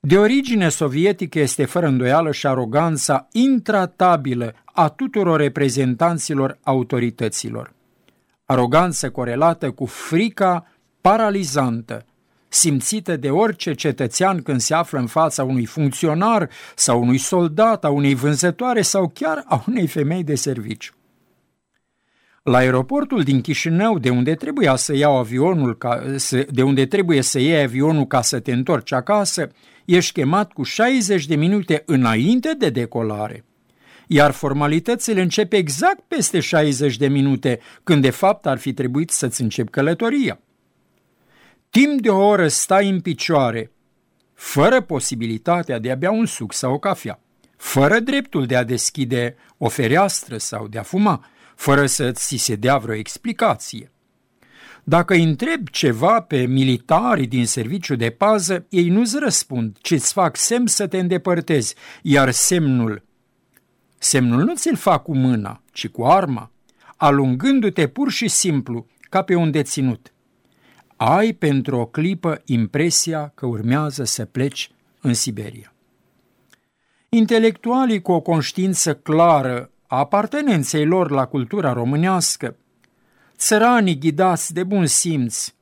De 0.00 0.18
origine 0.18 0.68
sovietică 0.68 1.38
este 1.38 1.64
fără 1.64 1.86
îndoială 1.86 2.32
și 2.32 2.46
aroganța 2.46 3.28
intratabilă 3.32 4.54
a 4.64 4.88
tuturor 4.88 5.40
reprezentanților 5.40 6.58
autorităților. 6.62 7.72
Aroganță 8.44 9.10
corelată 9.10 9.70
cu 9.70 9.86
frica 9.86 10.66
paralizantă, 11.00 12.04
simțită 12.48 13.16
de 13.16 13.30
orice 13.30 13.74
cetățean 13.74 14.42
când 14.42 14.60
se 14.60 14.74
află 14.74 14.98
în 14.98 15.06
fața 15.06 15.44
unui 15.44 15.64
funcționar 15.64 16.48
sau 16.74 17.00
unui 17.02 17.18
soldat, 17.18 17.84
a 17.84 17.90
unei 17.90 18.14
vânzătoare 18.14 18.82
sau 18.82 19.10
chiar 19.14 19.44
a 19.46 19.64
unei 19.68 19.86
femei 19.86 20.24
de 20.24 20.34
serviciu. 20.34 20.97
La 22.42 22.58
aeroportul 22.58 23.22
din 23.22 23.40
Chișinău, 23.40 23.98
de 23.98 24.10
unde 24.10 24.34
trebuia 24.34 24.76
să 24.76 24.96
iau 24.96 25.16
avionul 25.16 25.76
ca, 25.76 26.02
de 26.50 26.62
unde 26.62 26.86
trebuie 26.86 27.22
să 27.22 27.38
iei 27.38 27.62
avionul 27.62 28.06
ca 28.06 28.22
să 28.22 28.40
te 28.40 28.52
întorci 28.52 28.92
acasă, 28.92 29.48
ești 29.84 30.12
chemat 30.12 30.52
cu 30.52 30.62
60 30.62 31.26
de 31.26 31.34
minute 31.34 31.82
înainte 31.86 32.54
de 32.58 32.70
decolare. 32.70 33.44
Iar 34.06 34.30
formalitățile 34.30 35.20
încep 35.20 35.52
exact 35.52 36.00
peste 36.08 36.40
60 36.40 36.96
de 36.96 37.08
minute, 37.08 37.60
când 37.84 38.02
de 38.02 38.10
fapt 38.10 38.46
ar 38.46 38.58
fi 38.58 38.72
trebuit 38.72 39.10
să-ți 39.10 39.42
începi 39.42 39.70
călătoria. 39.70 40.40
Timp 41.70 42.00
de 42.00 42.10
o 42.10 42.26
oră 42.26 42.48
stai 42.48 42.88
în 42.88 43.00
picioare, 43.00 43.72
fără 44.34 44.80
posibilitatea 44.80 45.78
de 45.78 45.90
a 45.90 45.94
bea 45.94 46.10
un 46.10 46.26
suc 46.26 46.52
sau 46.52 46.72
o 46.72 46.78
cafea, 46.78 47.20
fără 47.56 47.98
dreptul 47.98 48.46
de 48.46 48.56
a 48.56 48.64
deschide 48.64 49.36
o 49.58 49.68
fereastră 49.68 50.36
sau 50.36 50.68
de 50.68 50.78
a 50.78 50.82
fuma, 50.82 51.26
fără 51.58 51.86
să 51.86 52.12
ți 52.12 52.36
se 52.36 52.54
dea 52.54 52.76
vreo 52.76 52.94
explicație. 52.94 53.92
Dacă 54.84 55.14
îi 55.14 55.22
întrebi 55.22 55.70
ceva 55.70 56.20
pe 56.20 56.46
militarii 56.46 57.26
din 57.26 57.46
serviciu 57.46 57.96
de 57.96 58.10
pază, 58.10 58.66
ei 58.68 58.88
nu-ți 58.88 59.18
răspund, 59.18 59.76
ci 59.80 59.90
îți 59.90 60.12
fac 60.12 60.36
semn 60.36 60.66
să 60.66 60.86
te 60.86 60.98
îndepărtezi, 60.98 61.74
iar 62.02 62.30
semnul, 62.30 63.04
semnul 63.98 64.44
nu 64.44 64.54
ți-l 64.54 64.76
fac 64.76 65.02
cu 65.02 65.16
mâna, 65.16 65.62
ci 65.72 65.88
cu 65.88 66.04
arma, 66.04 66.50
alungându-te 66.96 67.88
pur 67.88 68.10
și 68.10 68.28
simplu, 68.28 68.86
ca 69.08 69.22
pe 69.22 69.34
un 69.34 69.50
deținut 69.50 70.12
ai 71.00 71.32
pentru 71.32 71.78
o 71.78 71.86
clipă 71.86 72.42
impresia 72.44 73.32
că 73.34 73.46
urmează 73.46 74.04
să 74.04 74.24
pleci 74.24 74.70
în 75.00 75.14
Siberia. 75.14 75.72
Intelectualii 77.08 78.02
cu 78.02 78.12
o 78.12 78.20
conștiință 78.20 78.94
clară 78.94 79.58
a 79.60 79.77
apartenenței 79.88 80.86
lor 80.86 81.10
la 81.10 81.26
cultura 81.26 81.72
românească, 81.72 82.56
țăranii 83.36 83.98
ghidați 83.98 84.52
de 84.52 84.64
bun 84.64 84.86
simț 84.86 85.52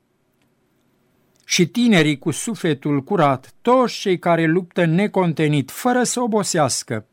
și 1.45 1.67
tinerii 1.67 2.19
cu 2.19 2.31
sufletul 2.31 3.03
curat, 3.03 3.53
toți 3.61 3.99
cei 3.99 4.19
care 4.19 4.45
luptă 4.45 4.85
necontenit, 4.85 5.71
fără 5.71 6.03
să 6.03 6.19
obosească, 6.19 7.05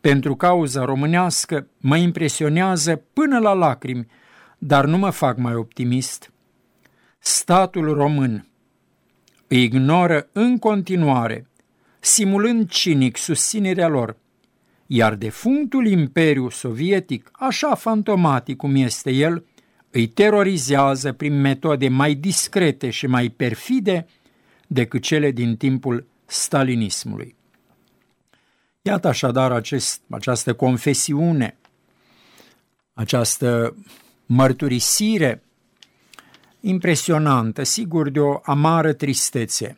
pentru 0.00 0.36
cauza 0.36 0.84
românească, 0.84 1.66
mă 1.78 1.96
impresionează 1.96 3.02
până 3.12 3.38
la 3.38 3.52
lacrimi, 3.52 4.06
dar 4.58 4.84
nu 4.84 4.98
mă 4.98 5.10
fac 5.10 5.36
mai 5.36 5.54
optimist– 5.54 6.30
statul 7.18 7.94
român 7.94 8.48
îi 9.46 9.62
ignoră 9.62 10.28
în 10.32 10.58
continuare, 10.58 11.48
simulând 12.00 12.70
cinic 12.70 13.16
susținerea 13.16 13.88
lor, 13.88 14.16
iar 14.90 15.14
defunctul 15.14 15.86
imperiu 15.86 16.48
sovietic, 16.48 17.28
așa 17.32 17.74
fantomatic 17.74 18.56
cum 18.56 18.74
este 18.74 19.10
el, 19.10 19.44
îi 19.90 20.06
terorizează 20.06 21.12
prin 21.12 21.40
metode 21.40 21.88
mai 21.88 22.14
discrete 22.14 22.90
și 22.90 23.06
mai 23.06 23.28
perfide 23.28 24.06
decât 24.66 25.02
cele 25.02 25.30
din 25.30 25.56
timpul 25.56 26.06
stalinismului. 26.24 27.36
Iată 28.82 29.08
așadar 29.08 29.52
acest, 29.52 30.00
această 30.10 30.54
confesiune, 30.54 31.56
această 32.94 33.76
mărturisire 34.26 35.42
impresionantă, 36.60 37.62
sigur 37.62 38.08
de 38.10 38.20
o 38.20 38.40
amară 38.42 38.92
tristețe, 38.92 39.76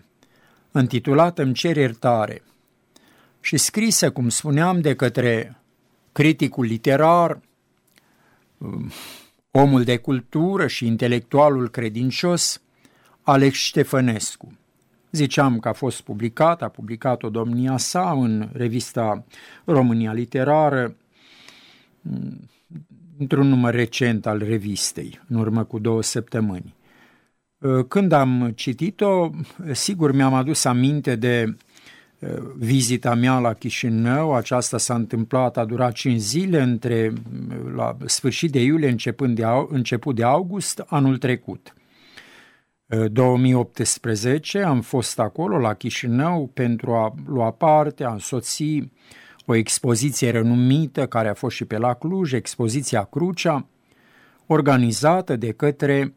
intitulată 0.75 1.43
Îmi 1.43 1.55
cer 1.55 1.77
iertare 1.77 2.43
și 3.41 3.57
scrisă, 3.57 4.11
cum 4.11 4.29
spuneam, 4.29 4.81
de 4.81 4.95
către 4.95 5.61
criticul 6.13 6.65
literar, 6.65 7.41
um, 8.59 8.91
omul 9.51 9.85
de 9.85 9.97
cultură 9.97 10.67
și 10.67 10.87
intelectualul 10.87 11.69
credincios, 11.69 12.63
Alex 13.23 13.59
Ștefănescu. 13.59 14.53
Ziceam 15.11 15.59
că 15.59 15.69
a 15.69 15.73
fost 15.73 16.01
publicat, 16.01 16.63
a 16.63 16.69
publicat-o 16.69 17.29
domnia 17.29 17.77
sa 17.77 18.11
în 18.11 18.49
revista 18.53 19.25
România 19.65 20.13
Literară, 20.13 20.97
um, 22.03 22.49
într-un 23.19 23.49
număr 23.49 23.75
recent 23.75 24.27
al 24.27 24.39
revistei, 24.39 25.21
în 25.29 25.37
urmă 25.37 25.65
cu 25.65 25.79
două 25.79 26.03
săptămâni. 26.03 26.75
Uh, 27.59 27.85
când 27.89 28.13
am 28.13 28.53
citit-o, 28.55 29.31
sigur 29.73 30.13
mi-am 30.13 30.35
adus 30.35 30.65
aminte 30.65 31.17
de 31.17 31.45
uh, 31.47 31.55
vizita 32.57 33.15
mea 33.15 33.39
la 33.39 33.53
Chișinău, 33.53 34.35
aceasta 34.35 34.79
s-a 34.79 34.95
întâmplat, 34.95 35.57
a 35.57 35.65
durat 35.65 35.93
5 35.93 36.21
zile 36.21 36.63
între 36.63 37.13
uh, 37.13 37.73
la 37.75 37.97
sfârșit 38.07 38.53
de 38.53 38.63
iulie, 38.63 38.89
începând 38.89 39.37
de, 39.37 39.45
început 39.69 40.15
de 40.15 40.25
august, 40.25 40.85
anul 40.87 41.19
trecut. 41.19 41.75
2018 43.13 44.59
am 44.63 44.81
fost 44.81 45.19
acolo 45.19 45.59
la 45.59 45.75
Chișinău 45.75 46.51
pentru 46.55 46.93
a 46.93 47.15
lua 47.27 47.51
parte, 47.51 48.05
a 48.05 48.11
însoți 48.13 48.91
o 49.47 49.55
expoziție 49.55 50.31
renumită 50.31 51.07
care 51.07 51.29
a 51.29 51.35
fost 51.35 51.57
și 51.57 51.65
pe 51.65 51.79
la 51.79 51.95
Cluj, 51.95 52.33
expoziția 52.33 53.03
Crucea, 53.03 53.67
organizată 54.47 55.37
de 55.37 55.53
către 55.53 56.15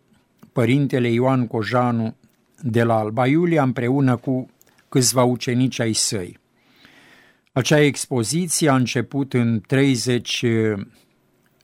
părintele 0.53 1.09
Ioan 1.09 1.47
Cojanu 1.47 2.15
de 2.61 2.83
la 2.83 2.97
Alba 2.97 3.27
Iulia 3.27 3.63
împreună 3.63 4.15
cu 4.15 4.49
câțiva 4.93 5.23
ucenici 5.23 5.79
ai 5.79 5.93
săi. 5.93 6.39
Acea 7.51 7.79
expoziție 7.79 8.69
a 8.69 8.75
început 8.75 9.33
în 9.33 9.61
30 9.67 10.45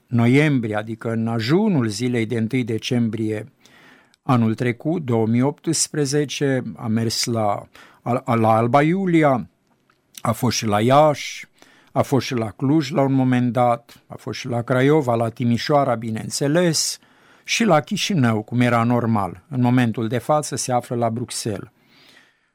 noiembrie, 0.08 0.76
adică 0.76 1.12
în 1.12 1.28
ajunul 1.28 1.88
zilei 1.88 2.26
de 2.26 2.48
1 2.52 2.64
decembrie 2.64 3.52
anul 4.24 4.56
trecut, 4.56 5.06
2018, 5.06 6.64
a 6.76 6.88
mers 6.88 7.26
la, 7.26 7.68
la 8.26 8.56
Alba 8.56 8.82
Iulia, 8.82 9.50
a 10.22 10.32
fost 10.32 10.58
și 10.58 10.66
la 10.66 10.82
Iași, 10.82 11.48
a 11.92 12.02
fost 12.02 12.26
și 12.26 12.34
la 12.34 12.50
Cluj 12.50 12.92
la 12.92 13.02
un 13.02 13.14
moment 13.14 13.52
dat, 13.52 14.04
a 14.08 14.16
fost 14.18 14.40
și 14.40 14.48
la 14.48 14.62
Craiova, 14.62 15.16
la 15.16 15.30
Timișoara, 15.30 15.96
bineînțeles, 15.96 17.00
și 17.44 17.64
la 17.64 17.80
Chișinău, 17.80 18.42
cum 18.42 18.62
era 18.62 18.84
normal. 18.84 19.44
În 19.50 19.62
momentul 19.62 20.08
de 20.08 20.18
față 20.18 20.56
se 20.56 20.72
află 20.72 20.96
la 20.96 21.10
Bruxelles. 21.10 21.72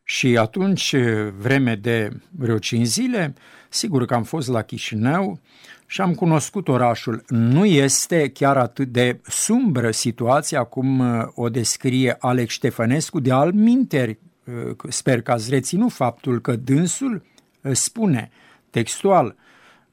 Și 0.05 0.37
atunci, 0.37 0.95
vreme 1.39 1.75
de 1.75 2.11
vreo 2.31 2.59
5 2.59 2.87
zile, 2.87 3.35
sigur 3.69 4.05
că 4.05 4.15
am 4.15 4.23
fost 4.23 4.49
la 4.49 4.63
Chișinău 4.63 5.41
și 5.87 6.01
am 6.01 6.15
cunoscut 6.15 6.69
orașul. 6.69 7.25
Nu 7.29 7.65
este 7.65 8.29
chiar 8.29 8.57
atât 8.57 8.89
de 8.89 9.21
sumbră 9.23 9.91
situația 9.91 10.63
cum 10.63 10.99
uh, 10.99 11.27
o 11.35 11.49
descrie 11.49 12.17
Alex 12.19 12.53
Ștefănescu, 12.53 13.21
de 13.21 13.33
al 13.33 13.53
minteri. 13.53 14.19
Uh, 14.45 14.77
sper 14.89 15.23
că 15.23 15.31
ați 15.31 15.51
reținut 15.51 15.93
faptul 15.93 16.41
că 16.41 16.57
dânsul 16.57 17.23
uh, 17.63 17.73
spune 17.73 18.31
textual 18.71 19.37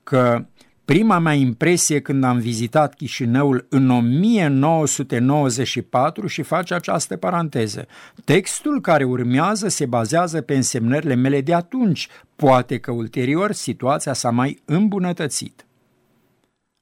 că 0.03 0.45
Prima 0.91 1.19
mea 1.19 1.33
impresie 1.33 1.99
când 1.99 2.23
am 2.23 2.37
vizitat 2.37 2.93
Chișinăul 2.93 3.65
în 3.69 3.89
1994 3.89 6.27
și 6.27 6.41
face 6.41 6.73
această 6.73 7.17
paranteză. 7.17 7.87
Textul 8.25 8.81
care 8.81 9.03
urmează 9.03 9.67
se 9.67 9.85
bazează 9.85 10.41
pe 10.41 10.55
însemnările 10.55 11.15
mele 11.15 11.41
de 11.41 11.53
atunci, 11.53 12.07
poate 12.35 12.77
că 12.77 12.91
ulterior 12.91 13.51
situația 13.51 14.13
s-a 14.13 14.29
mai 14.29 14.61
îmbunătățit. 14.65 15.65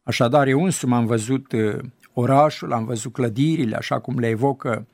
Așadar, 0.04 0.48
eu 0.48 0.64
însumi 0.64 0.94
am 0.94 1.06
văzut 1.06 1.52
uh, 1.52 1.78
orașul, 2.14 2.74
am 2.74 2.86
văzut 2.86 3.14
clădirile, 3.14 3.76
așa 3.76 4.00
cum 4.00 4.20
le 4.20 4.28
evocă 4.28 4.88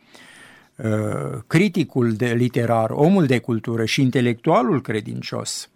uh, 0.76 1.40
criticul 1.48 2.14
de 2.14 2.34
literar, 2.34 2.90
omul 2.90 3.26
de 3.26 3.40
cultură 3.40 3.86
și 3.86 4.02
intelectualul 4.02 4.82
credincios– 4.82 5.70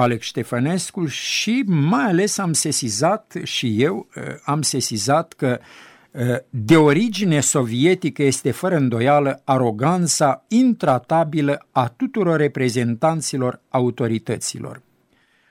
Alex 0.00 0.26
Ștefănescu 0.26 1.06
și 1.06 1.62
mai 1.66 2.04
ales 2.04 2.38
am 2.38 2.52
sesizat 2.52 3.36
și 3.42 3.82
eu 3.82 4.08
uh, 4.16 4.22
am 4.44 4.62
sesizat 4.62 5.32
că 5.32 5.58
uh, 6.10 6.36
de 6.50 6.76
origine 6.76 7.40
sovietică 7.40 8.22
este 8.22 8.50
fără 8.50 8.76
îndoială 8.76 9.42
aroganța 9.44 10.44
intratabilă 10.48 11.66
a 11.70 11.88
tuturor 11.88 12.36
reprezentanților 12.36 13.60
autorităților. 13.68 14.82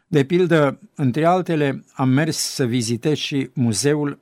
De 0.07 0.23
pildă, 0.23 0.79
între 0.95 1.25
altele, 1.25 1.83
am 1.93 2.09
mers 2.09 2.38
să 2.38 2.65
vizitez 2.65 3.17
și 3.17 3.49
Muzeul 3.53 4.19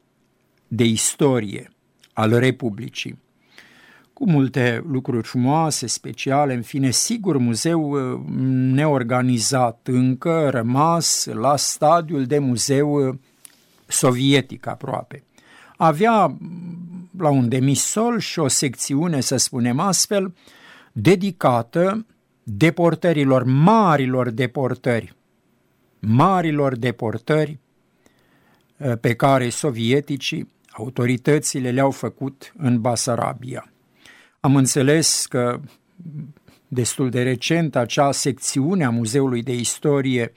de 0.68 0.84
Istorie 0.84 1.72
al 2.14 2.40
Republicii 2.40 3.20
cu 4.18 4.30
multe 4.30 4.84
lucruri 4.88 5.28
frumoase, 5.28 5.88
speciale, 5.88 6.54
în 6.54 6.62
fine, 6.62 6.92
sigur, 6.92 7.38
muzeu 7.38 7.90
uh, 7.90 8.20
neorganizat 8.74 9.88
încă, 9.92 10.50
rămas 10.50 11.26
la 11.26 11.56
stadiul 11.56 12.26
de 12.26 12.40
muzeu 12.40 13.08
uh, 13.08 13.16
sovietic 13.88 14.68
aproape. 14.68 15.24
Avea 15.76 16.26
mm, 16.26 17.10
la 17.18 17.30
un 17.30 17.50
demisol 17.50 18.20
și 18.20 18.40
o 18.40 18.48
secțiune, 18.48 19.22
să 19.22 19.36
spunem 19.36 19.80
astfel, 19.80 20.34
dedicată 20.92 22.06
deportărilor, 22.44 23.44
marilor 23.44 24.30
deportări, 24.30 25.16
marilor 26.00 26.76
deportări 26.76 27.60
uh, 28.78 28.98
pe 29.02 29.14
care 29.16 29.50
sovieticii, 29.50 30.52
autoritățile 30.72 31.72
le-au 31.72 31.92
făcut 31.92 32.54
în 32.58 32.82
Basarabia. 32.82 33.72
Am 34.48 34.56
înțeles 34.56 35.26
că 35.30 35.60
destul 36.68 37.10
de 37.10 37.24
recent 37.24 37.76
acea 37.76 38.12
secțiune 38.12 38.86
a 38.86 38.90
Muzeului 38.90 39.44
de 39.44 39.54
Istorie 39.54 40.34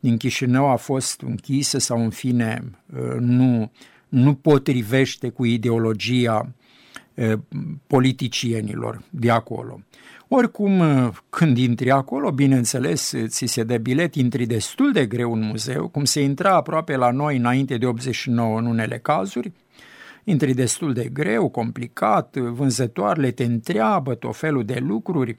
din 0.00 0.16
Chișinău 0.16 0.66
a 0.66 0.76
fost 0.76 1.20
închisă 1.20 1.78
sau 1.78 2.02
în 2.02 2.10
fine 2.10 2.62
uh, 2.94 3.16
nu, 3.18 3.72
nu 4.08 4.34
potrivește 4.34 5.28
cu 5.28 5.44
ideologia 5.44 6.52
uh, 7.14 7.32
politicienilor 7.86 9.02
de 9.10 9.30
acolo. 9.30 9.80
Oricum, 10.28 10.78
uh, 10.78 11.08
când 11.30 11.58
intri 11.58 11.90
acolo, 11.90 12.30
bineînțeles, 12.30 13.14
ți 13.26 13.46
se 13.46 13.62
dă 13.62 13.76
bilet, 13.76 14.14
intri 14.14 14.46
destul 14.46 14.92
de 14.92 15.06
greu 15.06 15.32
în 15.32 15.40
muzeu, 15.40 15.88
cum 15.88 16.04
se 16.04 16.20
intra 16.20 16.54
aproape 16.54 16.96
la 16.96 17.10
noi 17.10 17.36
înainte 17.36 17.76
de 17.76 17.86
89 17.86 18.58
în 18.58 18.66
unele 18.66 18.98
cazuri, 18.98 19.52
intri 20.24 20.54
destul 20.54 20.92
de 20.92 21.04
greu, 21.04 21.48
complicat, 21.48 22.36
vânzătoarele 22.36 23.30
te 23.30 23.44
întreabă 23.44 24.14
tot 24.14 24.36
felul 24.36 24.64
de 24.64 24.78
lucruri, 24.78 25.38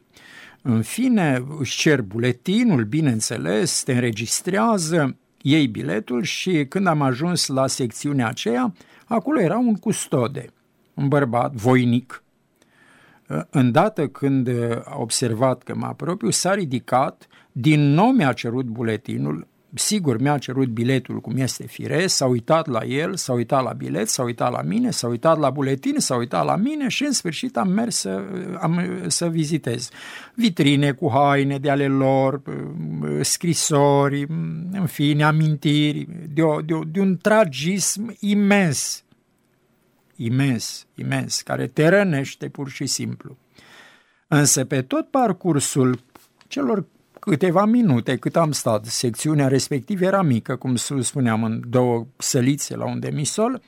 în 0.61 0.81
fine 0.81 1.43
își 1.59 1.77
cer 1.77 2.01
buletinul, 2.01 2.83
bineînțeles, 2.83 3.83
te 3.83 3.93
înregistrează, 3.93 5.15
iei 5.41 5.67
biletul 5.67 6.23
și 6.23 6.65
când 6.69 6.87
am 6.87 7.01
ajuns 7.01 7.47
la 7.47 7.67
secțiunea 7.67 8.27
aceea, 8.27 8.73
acolo 9.05 9.39
era 9.39 9.57
un 9.57 9.75
custode, 9.75 10.45
un 10.93 11.07
bărbat 11.07 11.53
voinic. 11.53 12.23
Îndată 13.49 14.07
când 14.07 14.49
a 14.83 14.95
observat 14.97 15.63
că 15.63 15.75
mă 15.75 15.85
apropiu, 15.85 16.29
s-a 16.29 16.53
ridicat, 16.53 17.27
din 17.51 17.81
nou 17.81 18.11
mi-a 18.11 18.33
cerut 18.33 18.65
buletinul, 18.65 19.47
sigur 19.75 20.21
mi-a 20.21 20.37
cerut 20.37 20.67
biletul 20.67 21.19
cum 21.19 21.37
este 21.37 21.67
firesc, 21.67 22.15
s-a 22.15 22.25
uitat 22.25 22.67
la 22.67 22.83
el, 22.83 23.15
s-a 23.15 23.33
uitat 23.33 23.63
la 23.63 23.73
bilet, 23.73 24.09
s-a 24.09 24.23
uitat 24.23 24.51
la 24.51 24.61
mine, 24.61 24.91
s-a 24.91 25.07
uitat 25.07 25.39
la 25.39 25.49
buletin, 25.49 25.99
s-a 25.99 26.15
uitat 26.15 26.45
la 26.45 26.55
mine 26.55 26.87
și 26.87 27.03
în 27.03 27.11
sfârșit 27.11 27.57
am 27.57 27.69
mers 27.69 27.95
să, 27.95 28.21
am, 28.61 29.03
să 29.07 29.29
vizitez. 29.29 29.89
Vitrine 30.33 30.91
cu 30.91 31.09
haine 31.11 31.57
de 31.57 31.69
ale 31.69 31.87
lor, 31.87 32.41
scrisori, 33.21 34.25
în 34.71 34.85
fine, 34.85 35.23
amintiri, 35.23 36.07
de, 36.33 36.41
o, 36.41 36.61
de, 36.61 36.73
o, 36.73 36.83
de 36.83 36.99
un 36.99 37.17
tragism 37.17 38.15
imens, 38.19 39.03
imens, 40.15 40.87
imens, 40.95 41.41
care 41.41 41.67
te 41.67 41.87
rănește 41.87 42.49
pur 42.49 42.69
și 42.69 42.85
simplu. 42.85 43.37
Însă 44.27 44.65
pe 44.65 44.81
tot 44.81 45.07
parcursul 45.07 45.99
celor 46.47 46.85
câteva 47.23 47.65
minute 47.65 48.17
cât 48.17 48.35
am 48.35 48.51
stat. 48.51 48.85
Secțiunea 48.85 49.47
respectivă 49.47 50.05
era 50.05 50.21
mică, 50.21 50.55
cum 50.55 50.75
spuneam, 50.99 51.43
în 51.43 51.61
două 51.69 52.05
sălițe 52.17 52.75
la 52.75 52.85
un 52.85 52.99
demisol. 52.99 53.61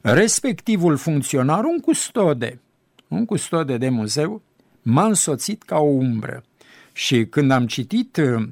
Respectivul 0.00 0.96
funcționar, 0.96 1.64
un 1.64 1.78
custode, 1.78 2.60
un 3.08 3.24
custode 3.24 3.76
de 3.76 3.88
muzeu, 3.88 4.42
m-a 4.82 5.04
însoțit 5.04 5.62
ca 5.62 5.78
o 5.78 5.88
umbră. 5.88 6.44
Și 6.92 7.26
când 7.26 7.50
am 7.50 7.66
citit 7.66 8.16
uh, 8.16 8.48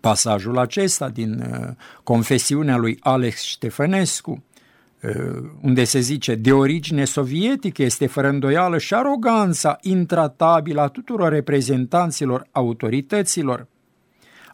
pasajul 0.00 0.58
acesta 0.58 1.08
din 1.08 1.40
uh, 1.40 1.68
confesiunea 2.02 2.76
lui 2.76 2.98
Alex 3.00 3.42
Ștefănescu, 3.42 4.30
uh, 4.30 4.53
unde 5.60 5.84
se 5.84 6.00
zice 6.00 6.34
de 6.34 6.52
origine 6.52 7.04
sovietică 7.04 7.82
este 7.82 8.06
fără 8.06 8.28
îndoială 8.28 8.78
și 8.78 8.94
aroganța 8.94 9.78
intratabilă 9.80 10.80
a 10.80 10.88
tuturor 10.88 11.32
reprezentanților 11.32 12.46
autorităților, 12.52 13.66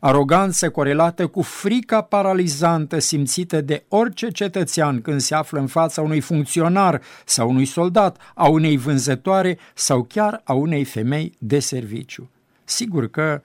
aroganță 0.01 0.71
corelată 0.71 1.27
cu 1.27 1.43
frica 1.43 2.01
paralizantă 2.01 2.99
simțită 2.99 3.61
de 3.61 3.85
orice 3.89 4.29
cetățean 4.29 5.01
când 5.01 5.21
se 5.21 5.35
află 5.35 5.61
în 5.61 5.67
fața 5.67 6.03
unui 6.03 6.21
funcționar 6.21 7.01
sau 7.25 7.49
unui 7.49 7.65
soldat, 7.65 8.17
a 8.35 8.49
unei 8.49 8.77
vânzătoare 8.77 9.59
sau 9.75 10.03
chiar 10.03 10.41
a 10.45 10.53
unei 10.53 10.85
femei 10.85 11.33
de 11.39 11.59
serviciu. 11.59 12.31
Sigur 12.65 13.11
că 13.11 13.43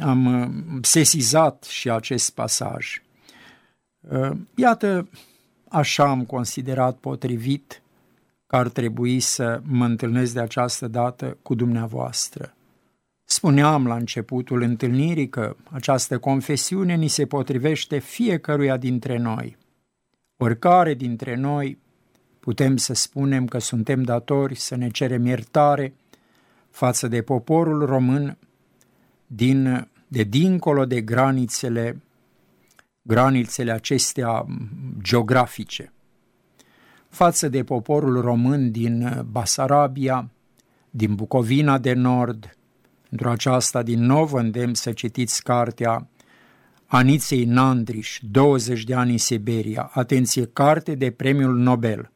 am 0.00 0.40
uh, 0.40 0.78
sesizat 0.82 1.64
și 1.68 1.90
acest 1.90 2.30
pasaj. 2.30 3.02
Uh, 4.00 4.30
iată, 4.54 5.08
așa 5.70 6.04
am 6.04 6.24
considerat 6.24 6.96
potrivit 6.96 7.82
că 8.46 8.56
ar 8.56 8.68
trebui 8.68 9.20
să 9.20 9.60
mă 9.64 9.84
întâlnesc 9.84 10.32
de 10.32 10.40
această 10.40 10.88
dată 10.88 11.36
cu 11.42 11.54
dumneavoastră. 11.54 12.54
Spuneam 13.24 13.86
la 13.86 13.94
începutul 13.94 14.62
întâlnirii 14.62 15.28
că 15.28 15.56
această 15.70 16.18
confesiune 16.18 16.94
ni 16.94 17.08
se 17.08 17.26
potrivește 17.26 17.98
fiecăruia 17.98 18.76
dintre 18.76 19.18
noi. 19.18 19.56
Oricare 20.36 20.94
dintre 20.94 21.36
noi 21.36 21.78
putem 22.40 22.76
să 22.76 22.94
spunem 22.94 23.46
că 23.46 23.58
suntem 23.58 24.02
datori 24.02 24.54
să 24.54 24.76
ne 24.76 24.88
cerem 24.88 25.26
iertare 25.26 25.94
față 26.70 27.08
de 27.08 27.22
poporul 27.22 27.84
român 27.84 28.36
din, 29.26 29.88
de 30.08 30.22
dincolo 30.22 30.84
de 30.84 31.00
granițele, 31.00 32.00
granițele 33.08 33.72
acestea 33.72 34.46
geografice, 35.02 35.92
față 37.08 37.48
de 37.48 37.64
poporul 37.64 38.20
român 38.20 38.70
din 38.70 39.26
Basarabia, 39.30 40.30
din 40.90 41.14
Bucovina 41.14 41.78
de 41.78 41.92
Nord, 41.92 42.56
pentru 43.08 43.28
aceasta, 43.28 43.82
din 43.82 44.04
nou 44.04 44.24
vă 44.24 44.40
îndemn 44.40 44.74
să 44.74 44.92
citiți 44.92 45.42
cartea 45.42 46.08
Aniței 46.86 47.44
Nandriș, 47.44 48.18
20 48.30 48.84
de 48.84 48.94
ani 48.94 49.10
în 49.10 49.18
Siberia, 49.18 49.90
atenție, 49.94 50.46
carte 50.46 50.94
de 50.94 51.10
premiul 51.10 51.56
Nobel. 51.56 52.10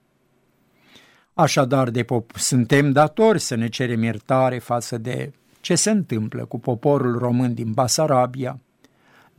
Așadar, 1.34 1.90
de 1.90 2.02
pop- 2.04 2.34
suntem 2.34 2.92
datori 2.92 3.38
să 3.38 3.54
ne 3.54 3.68
cerem 3.68 4.02
iertare 4.02 4.58
față 4.58 4.98
de 4.98 5.32
ce 5.60 5.74
se 5.74 5.90
întâmplă 5.90 6.44
cu 6.44 6.58
poporul 6.58 7.18
român 7.18 7.54
din 7.54 7.72
Basarabia, 7.72 8.60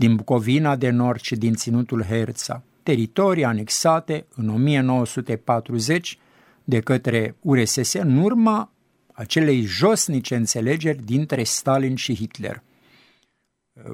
din 0.03 0.15
Bucovina 0.15 0.75
de 0.75 0.89
Nord 0.89 1.21
și 1.21 1.35
din 1.35 1.53
Ținutul 1.53 2.03
Herța, 2.03 2.63
teritorii 2.83 3.43
anexate 3.43 4.25
în 4.35 4.49
1940 4.49 6.17
de 6.63 6.79
către 6.79 7.35
URSS 7.39 7.93
în 7.93 8.17
urma 8.17 8.71
acelei 9.13 9.61
josnice 9.61 10.35
înțelegeri 10.35 11.05
dintre 11.05 11.43
Stalin 11.43 11.95
și 11.95 12.15
Hitler. 12.15 12.63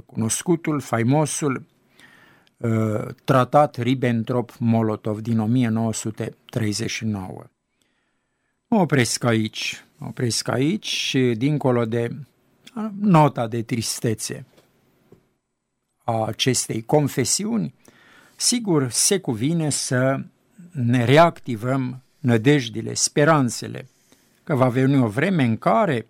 Cunoscutul, 0.06 0.80
faimosul 0.80 1.65
uh, 2.58 3.06
tratat 3.24 3.78
Ribbentrop-Molotov 3.78 5.22
din 5.22 5.39
1939. 5.39 7.43
Mă 8.67 8.80
opresc 8.80 9.24
aici, 9.24 9.84
mă 9.98 10.08
opresc 10.08 10.48
aici 10.48 10.88
și 10.88 11.34
dincolo 11.38 11.86
de 11.86 12.15
nota 13.00 13.48
de 13.48 13.62
tristețe 13.62 14.45
a 16.10 16.26
acestei 16.26 16.82
confesiuni, 16.82 17.74
sigur 18.36 18.89
se 18.89 19.19
cuvine 19.19 19.69
să 19.69 20.19
ne 20.72 21.06
reactivăm 21.06 22.02
nădejdile, 22.19 22.93
speranțele, 22.93 23.88
că 24.43 24.56
va 24.56 24.67
veni 24.67 25.00
o 25.00 25.08
vreme 25.08 25.43
în 25.43 25.58
care 25.58 26.06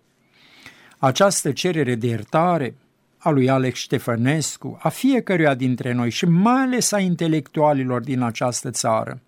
această 0.98 1.52
cerere 1.52 1.94
de 1.94 2.06
iertare 2.06 2.74
a 3.18 3.30
lui 3.30 3.50
Alex 3.50 3.78
Ștefănescu, 3.78 4.78
a 4.82 4.88
fiecăruia 4.88 5.54
dintre 5.54 5.92
noi 5.92 6.10
și 6.10 6.24
mai 6.24 6.62
ales 6.62 6.92
a 6.92 6.98
intelectualilor 6.98 8.00
din 8.00 8.22
această 8.22 8.70
țară, 8.70 9.20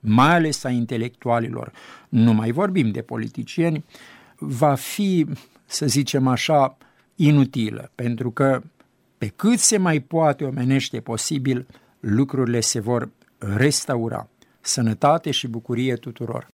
mai 0.00 0.34
ales 0.34 0.64
a 0.64 0.70
intelectualilor, 0.70 1.72
nu 2.08 2.32
mai 2.32 2.50
vorbim 2.50 2.90
de 2.90 3.02
politicieni, 3.02 3.84
va 4.38 4.74
fi, 4.74 5.26
să 5.66 5.86
zicem 5.86 6.26
așa, 6.26 6.76
inutilă, 7.14 7.90
pentru 7.94 8.30
că 8.30 8.62
pe 9.18 9.28
cât 9.28 9.58
se 9.58 9.76
mai 9.76 10.00
poate 10.00 10.44
omenește 10.44 11.00
posibil, 11.00 11.66
lucrurile 12.00 12.60
se 12.60 12.80
vor 12.80 13.10
restaura. 13.38 14.28
Sănătate 14.60 15.30
și 15.30 15.48
bucurie 15.48 15.94
tuturor! 15.94 16.53